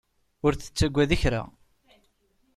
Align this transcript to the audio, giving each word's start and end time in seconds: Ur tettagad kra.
Ur 0.45 0.53
tettagad 0.55 1.11
kra. 1.21 1.43